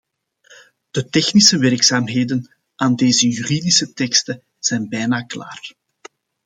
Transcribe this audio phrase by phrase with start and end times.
[0.91, 5.73] De technische werkzaamheden aan deze juridische teksten zijn bijna klaar.